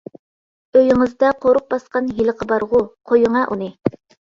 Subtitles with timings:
[0.79, 3.73] ئۆيىڭىزدە قورۇق باسقان ھېلىقى بارغۇ؟ —قويۇڭە ئۇنى.